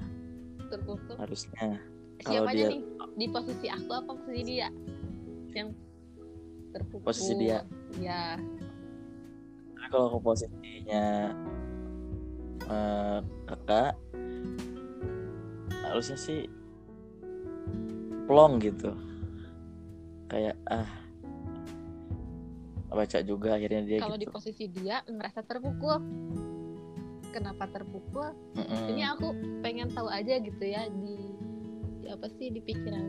[0.71, 1.15] Terpukul.
[1.19, 1.83] Harusnya.
[2.23, 2.83] Kalau dia nih?
[3.17, 4.69] Di posisi aku apa posisi dia?
[5.53, 5.69] Yang
[6.71, 7.05] terpukul.
[7.05, 7.59] Posisi dia.
[7.99, 8.39] Ya
[9.91, 11.05] kalau ke posisinya
[12.67, 13.95] uh, kakak
[15.87, 16.51] harusnya sih
[18.27, 18.91] plong gitu.
[20.27, 20.91] Kayak ah
[22.97, 24.25] baca juga akhirnya dia kalau gitu.
[24.25, 26.01] di posisi dia ngerasa terpukul
[27.37, 28.85] kenapa terpukul mm -mm.
[28.97, 31.37] ini aku pengen tahu aja gitu ya di,
[32.01, 33.05] di apa sih di pikiran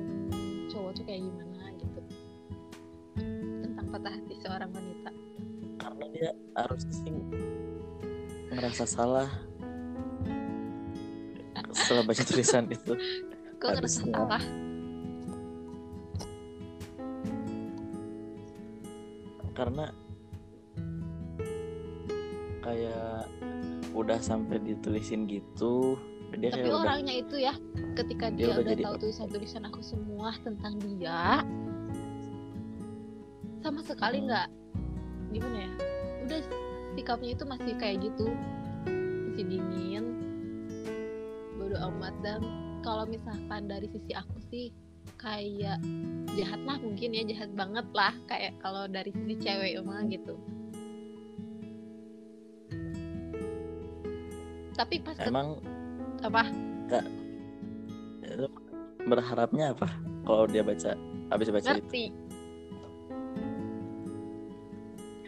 [0.67, 1.99] cowok tuh kayak gimana gitu.
[3.63, 5.11] Tentang patah hati seorang wanita.
[5.79, 7.15] Karena dia harus sih
[8.51, 9.29] ngerasa salah.
[11.71, 12.93] Setelah baca tulisan itu.
[13.57, 14.43] Kok ngerasa salah?
[19.57, 19.89] Karena
[24.07, 25.99] udah sampai ditulisin gitu
[26.39, 27.53] dia tapi orangnya udah, itu ya
[27.99, 31.43] ketika dia, dia udah, udah tahu tulisan-tulisan aku semua tentang dia
[33.59, 34.27] sama sekali hmm.
[34.31, 35.31] nggak hmm.
[35.35, 35.71] gimana ya
[36.23, 36.39] udah
[36.95, 38.31] sikapnya itu masih kayak gitu
[39.27, 40.05] masih dingin
[41.59, 42.39] bodo amat dan
[42.87, 44.71] kalau misalkan dari sisi aku sih
[45.19, 45.83] kayak
[46.39, 50.39] jahat lah mungkin ya jahat banget lah kayak kalau dari sisi cewek emang gitu
[54.77, 55.57] tapi pas emang
[56.21, 56.29] ke...
[56.29, 56.43] apa
[56.87, 57.05] kak
[59.07, 59.87] berharapnya apa?
[60.27, 60.91] Kalau dia baca
[61.31, 62.11] habis baca ngerti.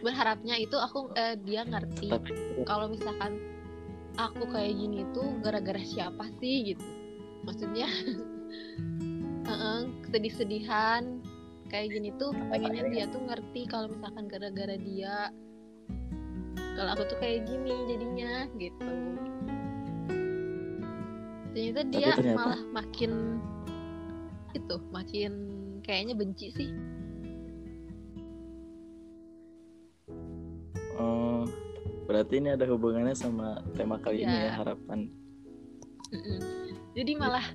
[0.00, 2.08] berharapnya itu aku eh, dia ngerti
[2.64, 3.36] kalau misalkan
[4.16, 6.84] aku kayak gini tuh gara-gara siapa sih gitu.
[7.44, 7.88] Maksudnya
[10.12, 11.20] sedih-sedihan
[11.70, 15.32] kayak gini tuh pengennya dia tuh ngerti kalau misalkan gara-gara dia.
[16.76, 18.88] Kalau aku tuh kayak gini jadinya gitu
[21.68, 22.40] ternyata dia ternyata...
[22.40, 23.12] malah makin
[24.56, 25.32] itu makin
[25.84, 26.70] kayaknya benci sih.
[30.96, 31.44] Oh
[32.08, 34.26] berarti ini ada hubungannya sama tema kali ya.
[34.26, 35.00] ini ya harapan.
[36.96, 37.46] Jadi malah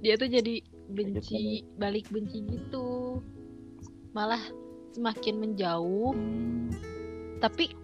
[0.00, 3.20] dia tuh jadi benci balik benci gitu.
[4.16, 4.40] Malah
[4.96, 6.14] semakin menjauh.
[6.14, 6.70] Hmm,
[7.42, 7.74] tapi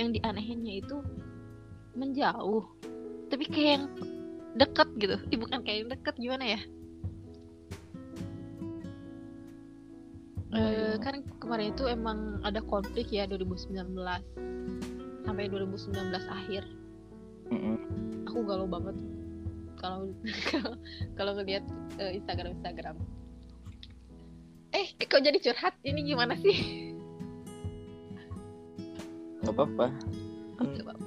[0.00, 0.98] yang dianehinnya itu
[1.94, 2.64] menjauh.
[3.30, 3.86] Tapi kayak yang
[4.56, 5.16] deket gitu.
[5.30, 6.60] Ih, bukan kayak deket gimana ya?
[10.50, 10.98] Eh, iya.
[10.98, 13.94] kan kemarin itu emang ada konflik ya 2019
[15.22, 15.94] sampai 2019
[16.26, 16.66] akhir.
[17.50, 17.76] Mm-mm.
[18.26, 18.94] aku galau banget.
[19.78, 20.10] Kalau
[20.50, 20.78] kalau-
[21.18, 21.62] kalau ngeliat
[21.98, 22.94] eh, Instagram Instagram
[24.70, 25.74] eh eh, kok jadi curhat?
[25.82, 26.54] Ini gimana sih?
[29.42, 29.90] Apa-apa.
[30.58, 31.06] Kan Nggak apa-apa.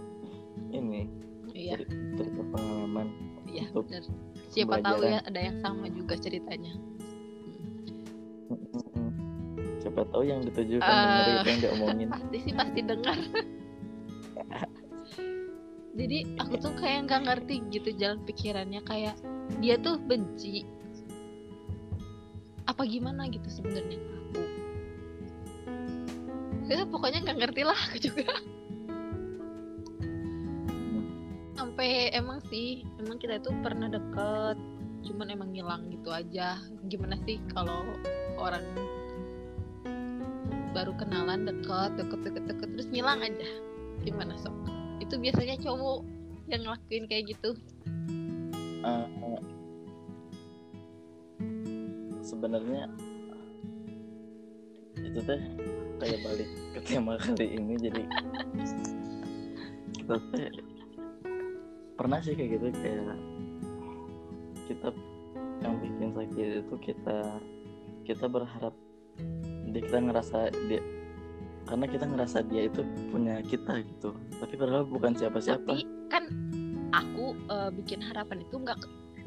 [0.73, 1.05] ini
[1.55, 1.79] iya.
[2.17, 3.07] cerita pengalaman
[3.53, 4.03] iya bener
[4.53, 6.77] siapa tahu ya ada yang sama juga ceritanya.
[9.81, 11.01] Siapa tahu yang ditujukan Eh.
[11.01, 12.07] denger itu yang diomongin.
[12.13, 13.17] Pasti sih pasti dengar.
[15.99, 18.81] Jadi aku tuh kayak nggak ngerti gitu jalan pikirannya.
[18.85, 19.17] Kayak
[19.59, 20.63] dia tuh benci.
[22.69, 23.99] Apa gimana gitu sebenarnya?
[26.63, 28.23] Aku ya pokoknya nggak ngerti lah aku juga
[31.63, 34.59] sampai emang sih emang kita itu pernah deket
[35.07, 36.59] cuman emang ngilang gitu aja.
[36.91, 37.87] Gimana sih kalau
[38.35, 38.67] orang
[40.75, 43.47] baru kenalan deket deket deket deket terus ngilang aja?
[44.03, 44.51] Gimana sok?
[44.99, 46.03] Itu biasanya cowok
[46.51, 47.55] yang ngelakuin kayak gitu.
[48.83, 49.07] Eh,
[52.19, 52.91] sebenarnya
[54.99, 55.41] itu teh
[56.03, 58.03] kayak balik ke tema kali ini jadi
[59.95, 60.72] kita teh
[62.03, 63.15] pernah sih kayak gitu kayak
[64.67, 64.91] kita
[65.63, 67.17] yang bikin sakit itu kita
[68.03, 68.75] kita berharap
[69.71, 70.83] dia kita ngerasa dia
[71.63, 74.11] karena kita ngerasa dia itu punya kita gitu.
[74.35, 75.63] Tapi padahal bukan siapa-siapa.
[75.63, 76.27] Tapi kan
[76.91, 78.79] aku eh, bikin harapan itu nggak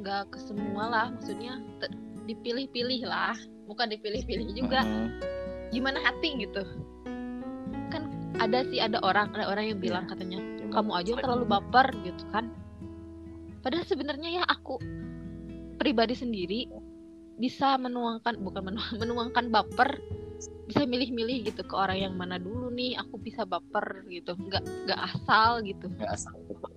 [0.04, 1.06] nggak ke semua lah.
[1.16, 1.64] Maksudnya
[2.28, 3.32] dipilih-pilih lah.
[3.64, 4.84] Bukan dipilih-pilih juga.
[4.84, 5.08] Mm-mm.
[5.72, 6.62] gimana hati gitu.
[7.88, 10.12] Kan ada sih ada orang ada orang yang bilang Iya.
[10.14, 12.44] katanya Gimana kamu aja yang terlalu baper gitu kan
[13.66, 14.78] padahal sebenarnya ya aku
[15.82, 16.70] pribadi sendiri
[17.34, 19.98] bisa menuangkan bukan menuang, menuangkan baper
[20.70, 24.38] bisa milih-milih gitu ke orang yang mana dulu nih aku bisa baper gitu.
[24.38, 25.90] Nggak nggak asal gitu.
[25.90, 26.68] Nggak asal gitu.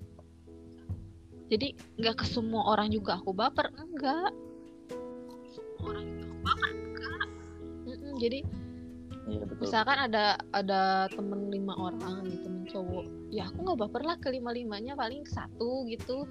[1.50, 4.34] jadi nggak ke semua orang juga aku baper enggak.
[5.54, 7.28] Semua orang juga aku baper enggak.
[7.86, 8.40] Mm-mm, jadi
[9.30, 9.62] betul.
[9.62, 13.06] misalkan ada ada temen lima orang gitu temen cowok.
[13.30, 16.26] Ya aku nggak baper lah ke lima limanya paling satu gitu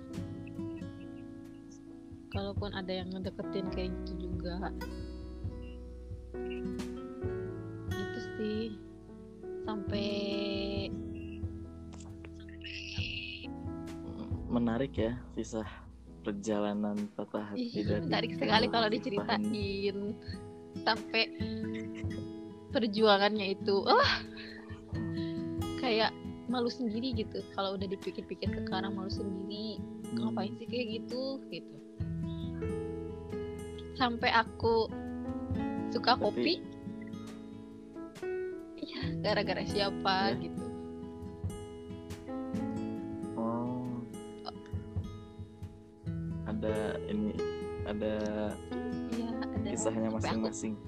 [2.33, 4.73] kalaupun ada yang ngedeketin kayak gitu juga.
[7.93, 8.63] Gitu sih.
[9.69, 10.09] Sampai
[14.49, 15.69] menarik ya kisah
[16.25, 20.17] perjalanan patah hati ih dari menarik sekali kalau diceritain.
[20.85, 21.23] Sampai
[22.73, 24.09] perjuangannya itu oh
[25.81, 26.13] kayak
[26.49, 27.45] malu sendiri gitu.
[27.53, 29.81] Kalau udah dipikir-pikir sekarang malu sendiri
[30.17, 31.77] ngapain sih kayak gitu gitu
[33.99, 34.87] sampai aku
[35.91, 36.63] suka kopi.
[38.79, 40.39] Iya gara-gara siapa Ya.
[40.39, 40.67] gitu.
[43.35, 43.99] Oh.
[46.47, 46.75] Ada
[47.11, 47.35] ini
[47.85, 48.15] ada
[49.13, 50.79] iya ada kisahnya masing-masing.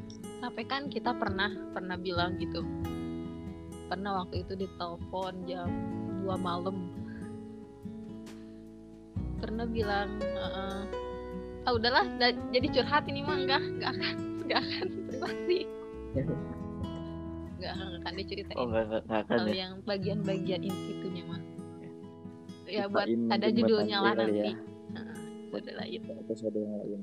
[0.40, 2.62] Sampai kan kita pernah pernah bilang gitu.
[3.90, 5.66] Pernah waktu itu ditelepon jam
[6.22, 6.78] 2 malam.
[9.42, 10.80] Pernah bilang "Eh,
[11.68, 14.14] ah udahlah da- jadi curhat ini mah enggak enggak akan
[14.46, 15.58] enggak akan privasi
[17.60, 18.56] enggak akan diceritain.
[18.56, 19.56] Oh nggak nggak nggak akan kalau ya.
[19.68, 21.40] yang bagian-bagian intinya mah.
[22.70, 24.50] Ya buat ada judulnya lah nanti kali nanti.
[24.50, 24.56] Ya.
[25.50, 27.00] Episode lain episode yang lain.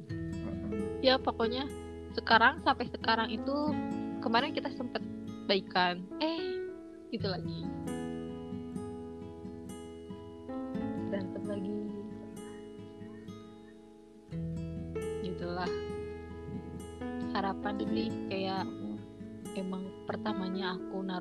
[1.03, 1.63] Ya pokoknya
[2.15, 3.55] sekarang sampai sekarang itu
[4.23, 5.03] kemarin kita sempet
[5.45, 6.01] baikan.
[6.17, 6.58] Eh
[7.13, 7.63] gitu lagi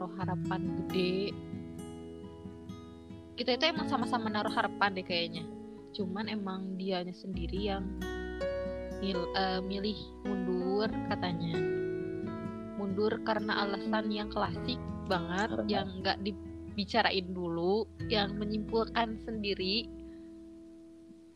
[0.06, 1.34] naruh harapan gede.
[3.36, 5.42] Kita itu emang sama-sama naruh harapan deh kayaknya.
[5.98, 7.84] Cuman emang dianya sendiri yang
[9.02, 11.58] mil- eh, milih mundur katanya.
[12.78, 14.78] Mundur karena alasan yang klasik
[15.10, 19.90] banget Karena- yang nggak dibicarain dulu yang menyimpulkan sendiri.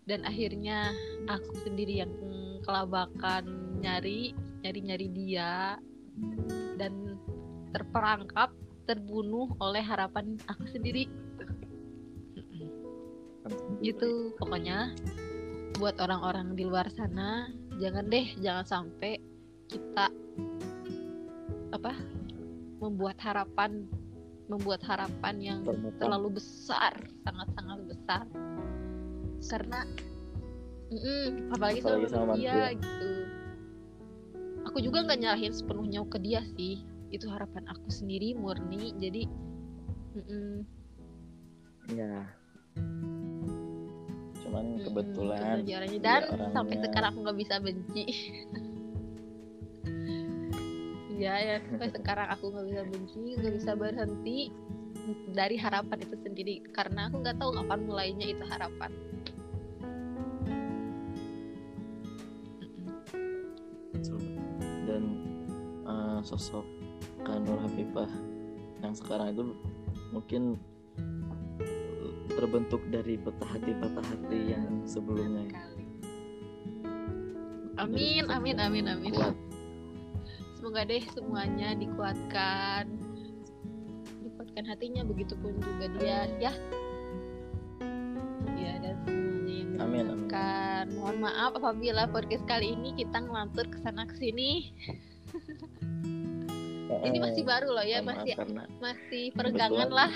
[0.06, 0.94] Dan akhirnya
[1.26, 2.12] aku sendiri yang
[2.62, 4.30] kelabakan nyari
[4.62, 5.74] nyari nyari dia.
[6.80, 7.09] Dan
[7.70, 8.50] terperangkap
[8.90, 11.06] terbunuh oleh harapan aku sendiri.
[13.80, 14.94] Gitu pokoknya.
[15.78, 17.48] Buat orang-orang di luar sana
[17.80, 19.16] jangan deh jangan sampai
[19.70, 20.12] kita
[21.72, 21.96] apa
[22.82, 23.88] membuat harapan
[24.50, 26.92] membuat harapan yang Ternyata terlalu besar
[27.24, 28.24] sangat sangat besar.
[29.40, 29.80] Karena
[30.92, 32.76] mm-mm, apalagi, Apalagi sama dia manusia.
[32.76, 33.08] gitu.
[34.68, 39.22] Aku juga nggak nyalahin sepenuhnya ke dia sih itu harapan aku sendiri murni jadi
[40.16, 40.54] mm-mm,
[41.94, 42.26] ya
[44.46, 45.90] cuman mm-mm, kebetulan itu caranya.
[45.92, 48.04] dia dan sampai orangnya- sekarang aku nggak bisa benci.
[51.20, 54.38] Ya ya sampai sekarang aku nggak bisa benci nggak bisa berhenti
[55.36, 56.64] dari harapan itu sendiri.
[56.72, 58.88] Karena aku nggak tahu kapan mulainya itu harapan.
[64.88, 65.04] Dan
[65.84, 66.64] eh, sosok
[67.24, 68.10] Kanur Hafifah
[68.80, 69.44] yang sekarang itu
[70.10, 70.56] mungkin
[72.32, 75.44] terbentuk dari patah hati patah hati yang sebelumnya
[77.80, 79.12] Amin, amin, amin, amin.
[79.16, 79.32] kuat.
[80.60, 82.84] Semoga deh semuanya dikuatkan,
[84.20, 86.52] dikuatkan hatinya, begitupun juga dia, ya.
[88.60, 90.86] Ya dan semuanya yang Amin, amin.
[90.92, 94.76] Mohon maaf apabila podcast kali ini kita ngelantur ke sana ke sini.
[96.90, 100.12] Ini masih baru loh ya, masih karena masih peregangan lah.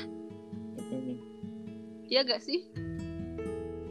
[2.11, 2.61] Iya gak sih?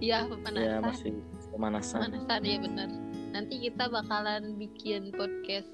[0.03, 0.81] Iya, ya pemanasan.
[0.84, 1.11] masih
[1.55, 2.89] pemanasan Pemanasan ya bener.
[3.31, 5.71] Nanti kita bakalan bikin podcast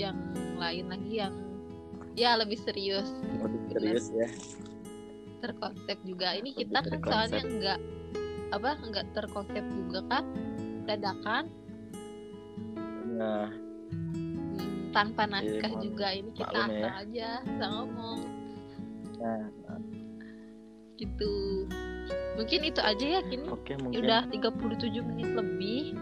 [0.00, 0.16] yang
[0.56, 1.34] lain lagi yang
[2.16, 3.12] ya lebih serius,
[3.44, 4.28] lebih serius ya
[5.44, 6.32] terkonsep juga.
[6.32, 7.80] Ini Lebih kita kan soalnya enggak
[8.54, 10.24] apa enggak terkonsep juga kan
[10.86, 11.50] dadakan
[13.16, 13.50] nah
[14.96, 16.72] tanpa naskah mohon juga ini kita maklum ya.
[16.72, 18.18] asal aja asal ngomong
[19.20, 19.44] nah
[20.96, 21.68] gitu.
[22.40, 23.44] Mungkin itu aja ya kini.
[23.52, 25.92] oke mungkin Udah 37 menit lebih.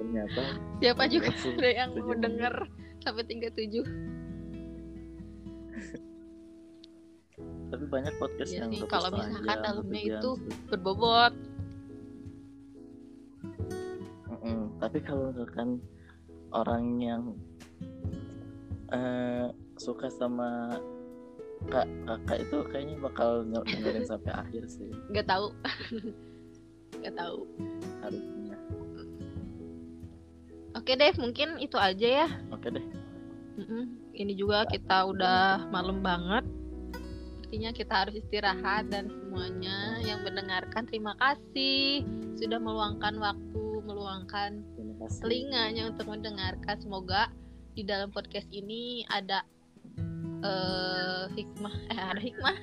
[0.00, 0.42] ternyata
[0.80, 2.54] Siapa juga 37 ada yang mau denger
[3.04, 3.84] sampai 37.
[7.72, 10.30] tapi banyak podcast Iya yang sih, kalau misalkan dalamnya itu
[10.68, 11.32] Berbobot.
[14.28, 14.76] Mm-mm.
[14.76, 15.80] tapi kalau misalkan
[16.52, 17.22] orang yang
[18.92, 19.48] eh,
[19.80, 20.76] suka sama
[21.70, 24.90] kak kakak itu kayaknya bakal dengerin sampai akhir sih.
[25.10, 25.46] Nggak tahu.
[27.02, 27.38] Nggak tahu.
[28.02, 28.56] Harusnya.
[30.72, 32.28] Oke deh mungkin itu aja ya.
[32.50, 32.86] Oke deh.
[33.52, 34.00] Mm-mm.
[34.16, 36.44] ini juga kita udah malam banget.
[37.36, 42.00] Sepertinya kita harus istirahat dan semuanya yang mendengarkan terima kasih
[42.40, 44.62] sudah meluangkan waktu meluangkan
[45.20, 46.78] telinganya untuk mendengarkan.
[46.78, 47.28] Semoga
[47.72, 49.42] di dalam podcast ini ada
[50.42, 51.74] eh hikmah.
[51.90, 52.56] Eh ada hikmah.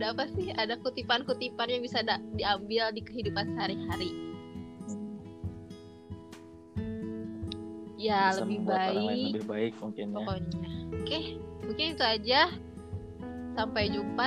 [0.00, 0.48] Ada apa sih?
[0.52, 4.12] Ada kutipan-kutipan yang bisa da- diambil di kehidupan sehari-hari.
[8.00, 10.14] Ya bisa lebih baik lebih baik mungkin ya.
[10.16, 10.70] pokoknya.
[11.04, 11.18] Oke
[11.68, 12.40] mungkin itu aja.
[13.52, 14.26] Sampai jumpa.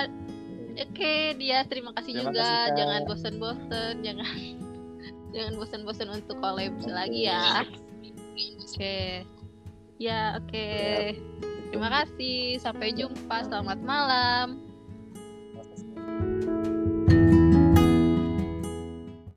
[0.73, 2.41] Oke dia terima kasih Terima juga.
[2.45, 2.77] kasih, Kak.
[2.77, 4.29] jangan bosen-bosen jangan
[5.33, 7.67] jangan bosen-bosen untuk collab lagi ya.
[8.63, 9.27] Oke.
[9.99, 10.69] Ya oke.
[11.73, 12.61] Terima kasih.
[12.61, 13.43] Sampai jumpa.
[13.49, 14.62] Selamat malam